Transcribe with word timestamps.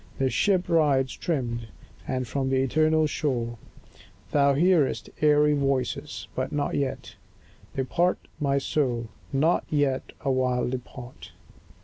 The 0.17 0.31
ship 0.31 0.67
rides 0.67 1.15
trimmed, 1.15 1.67
and 2.07 2.27
from 2.27 2.49
the 2.49 2.55
eternal 2.63 3.05
shore 3.05 3.59
Thou 4.31 4.55
hearest 4.55 5.11
airy 5.21 5.53
voices; 5.53 6.27
but 6.33 6.51
not 6.51 6.73
yet 6.73 7.17
Depart, 7.75 8.17
my 8.39 8.57
soul, 8.57 9.09
not 9.31 9.63
yet 9.69 10.11
awhile 10.21 10.67
depart. 10.67 11.33